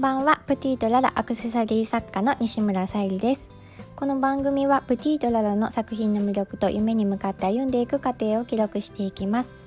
[0.00, 0.40] んばんは。
[0.46, 3.50] プティートララアクセサリー作家の西村さゆりです。
[3.96, 9.62] この番組はプティートララの作品の魅力と夢に向かって歩んでいく過程を記録していきます。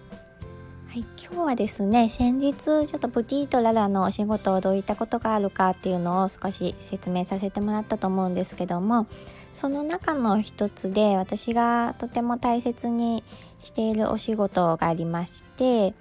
[0.88, 9.06] はい、今日はですね先日ちょっとプティートララのお仕事をどういったことがあるかっていうのを少し説明させてもらったと思うんですけども
[9.52, 13.24] その中の一つで私がとても大切に
[13.60, 15.94] しているお仕事がありまして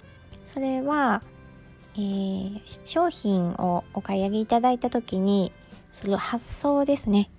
[0.43, 1.21] それは
[1.95, 5.51] えー、商品をお買い上げいただいた時に
[5.91, 7.29] その発送ですね。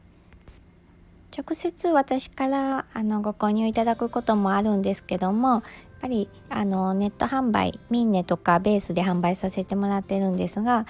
[1.37, 5.63] 直接私からあのご購入いただくこともあるんですけどもやっ
[6.03, 10.87] ぱりあのネット販売ミンネとかベースで販売させてもらってるんですが、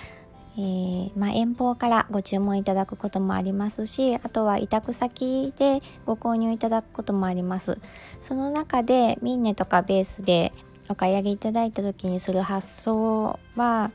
[0.58, 7.78] えー、まあ、遠方からご注文いただくこともありますしあとは委託先でご購入いただくこともあります。
[8.20, 10.52] その中でミンネとかベースで
[10.88, 13.90] お買い上げいただいた時にする発想は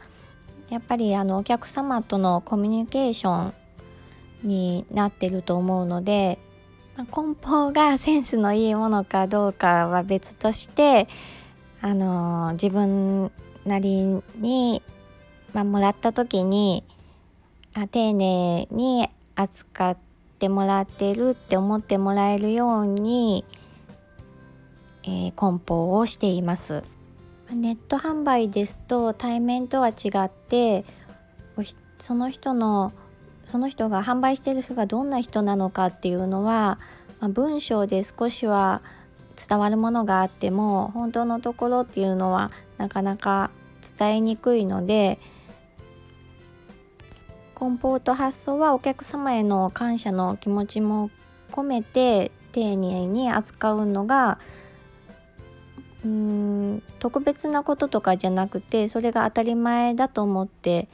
[0.69, 3.53] やっぱりあのお客様とのコミュニケーション
[4.43, 6.39] になってると思うので
[7.11, 11.07] 梱包がセンスのいいものかどうかは別として
[11.81, 13.31] あの自分
[13.65, 14.81] なりに、
[15.53, 16.83] まあ、もらった時に
[17.73, 19.97] あ丁寧に扱っ
[20.39, 23.45] てもらってるって思ってもらえるように
[25.03, 26.83] えー、梱包をしています。
[27.51, 30.85] ネット販売ですと対面とは違って
[31.97, 32.93] その人の
[33.45, 36.77] その人が販売してる人がどんな人なのかっていうのは、
[37.19, 38.81] まあ、文章で少しは
[39.35, 43.49] 伝わるものがあっても本当のところっていうのはなかなか
[43.97, 45.17] 伝えにくいので
[47.55, 51.09] 梱包と発送はお客様への感謝の気持ちも
[51.51, 54.37] 込めて丁寧に扱うのが
[56.05, 60.87] うーん特別なこととかじゃなくてそれが当たり前だと思って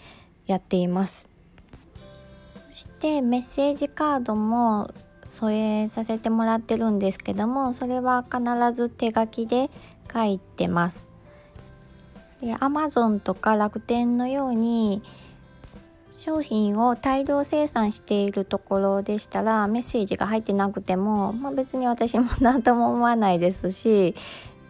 [0.48, 1.30] やっています。
[2.70, 4.92] そしてメッセージカードも
[5.28, 8.44] 添えさせてもらってるんですけどもそれは必
[8.74, 9.70] ず手書きで
[10.14, 11.10] 書いてます。
[12.42, 15.02] で Amazon とか楽天のように
[16.14, 24.16] 商品を大量生産しているところでしたらメッセージが入ってなくても、まあ、別に私も何とも思わないですし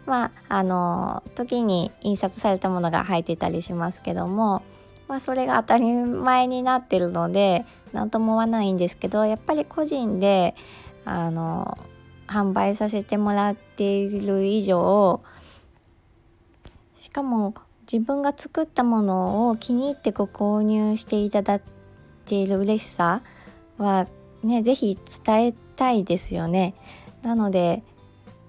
[0.06, 4.62] まああの時に印刷されたものが入ってたりしますけども、
[5.08, 10.54] まあ、それが当たり前になってるので何とも思わないんですけどやっぱり個人で
[11.04, 11.78] あの
[12.26, 15.20] 販売させてもらっている以上
[16.96, 17.54] しかも
[17.90, 21.60] 自分が作ったものを気に入ってご購入していただい
[22.24, 23.22] ている嬉しさ
[23.78, 24.08] は
[24.42, 26.74] ね是非伝えたいですよね。
[27.22, 27.82] なので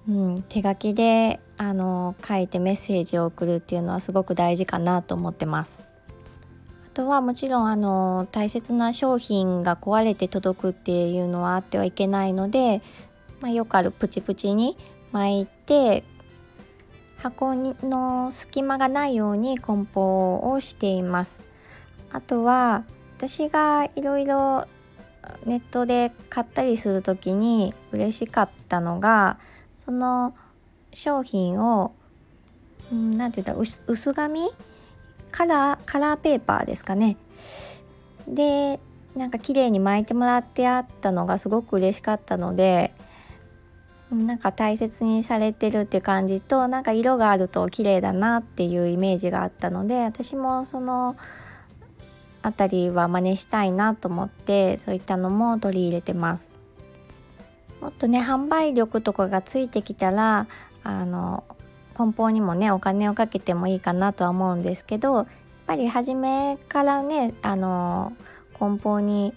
[0.08, 5.84] うん、手書きであの書いてメッセージを送るっていうのはすごく大事かなと思ってます。
[6.86, 12.80] あとはもちろんあの大切な商品が壊れて届くっていうのはあってはいけないので、
[13.40, 14.76] まあ、よくあるプチプチに
[15.12, 16.04] 巻いて
[17.18, 21.42] 箱にの隙間がないように梱包をしています。
[22.10, 22.84] あとは
[23.16, 24.66] 私がいろいろ
[25.44, 29.38] ネットで買ったりする時に嬉しかったのが
[29.76, 30.34] その
[30.92, 31.92] 商品を
[32.92, 34.48] 何、て言ったら薄紙？
[35.30, 37.16] カラーカラーペーパーですかね
[38.26, 38.80] で
[39.14, 42.94] なんか綺麗に巻いてもらってあったのがすごく嬉しかったので
[44.10, 51.16] なんか大切にされてるって感じとなんか色があると綺麗だなっていうイメージがあったので私もその
[52.42, 56.58] 辺りは真似したいなと思ってそういったのも取り入れてます。
[57.82, 60.46] もっとね販売力とかがついてきたら
[60.88, 61.44] あの
[61.92, 65.26] 梱包にもねお金をかけてもいいかなとは思うんですけどやっ
[65.66, 68.14] ぱり初めからねあの
[68.54, 69.34] 梱包に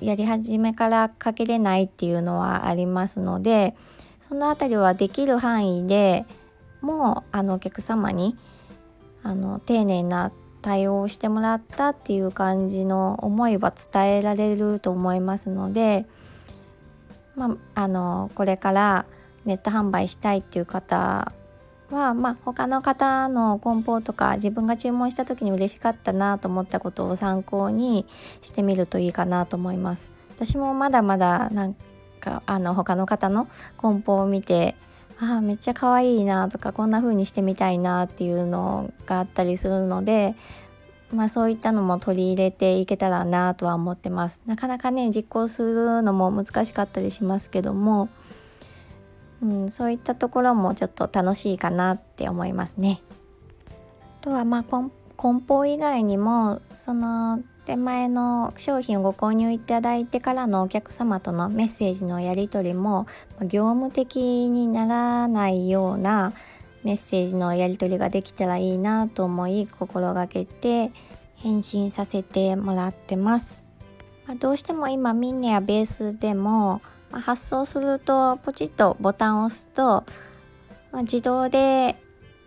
[0.00, 3.76] やり始めからかけれないっていうのはありますので
[4.20, 6.24] その辺りはできる範囲で
[6.80, 8.36] もうあのお客様に
[9.22, 16.04] あの丁寧な対応をしてもらったっていう感じの思いは伝えられると思いますので。
[17.38, 19.06] まあ、あのこれから
[19.48, 21.32] ネット販売したいっていう方
[21.90, 28.06] は、まあ、他の方の梱包とか自分が注文した時に嬉しかったなと思ったことを参考に
[28.42, 30.10] してみるといいかなと思います。
[30.30, 31.76] 私もまだまだなん
[32.20, 34.76] かあの他の方の梱包を見て
[35.18, 40.34] あめっちゃ可愛いなとかこんな風にしてみたいなっていうのがあったりするので
[41.12, 48.08] まあ、そういったのも取り入れていけたらなとは思ってますなかなかね実行するのも難しかったりしますけども、
[49.42, 53.00] うん、そういったところもちょっと楽しいかなって思いますね
[54.20, 63.06] あとはまあ梱包以外にもそので前の商品をご購入いただいてからのお客様とのメッセージのやり取りも
[63.42, 66.32] 業務的にならないような
[66.82, 70.90] メッセージのやり取りができたらいいなと思い心がけて
[71.36, 73.62] 返信させてもらってます。
[74.26, 80.04] まあ、どうしても今ミンネやベースでも、まあ、発送するとポチッとボタンを押すと、
[80.92, 81.96] まあ、自動で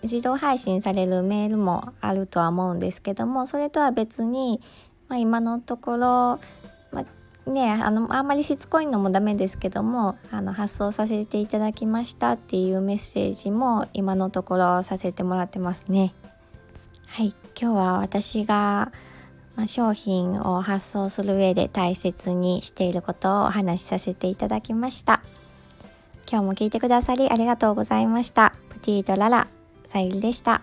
[0.04, 4.62] 自動配信されるメールもあるとは思うんですけどもそれとは別に
[5.12, 6.40] まあ、今のところ、
[6.94, 7.04] ま
[7.46, 16.14] あ、ねあのあんまりしつこいのもダメですけどもあの発送させていただきましたっていうメッセージも今のところさせてもらってますね。
[17.08, 18.94] はい今日は私が、
[19.62, 25.22] ま、商品を発送する上で大切にしていることをお話しさせていただきました。
[26.30, 28.54] 今日も聞いてくださりありがとうございました。
[28.70, 29.48] プティートララ
[29.86, 30.62] さゆりでした。